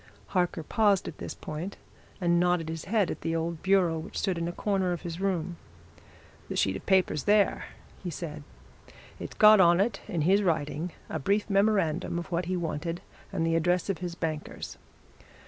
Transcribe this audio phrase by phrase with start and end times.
[0.29, 1.77] Harker paused at this point
[2.19, 5.21] and nodded his head at an old bureau which stood in a corner of his
[5.21, 5.57] room.
[6.49, 7.65] "The sheet of paper's there,"
[8.01, 8.41] he said.
[9.19, 13.01] "It's got on it, in his writing, a brief memorandum of what he wanted
[13.31, 14.79] and the address of his bankers.